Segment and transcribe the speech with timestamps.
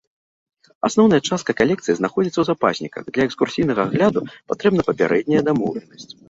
[0.87, 6.11] Асноўная частка калекцыі знаходзіцца ў запасніках, для экскурсійнага агляду патрэбна папярэдняя дамоўленасць.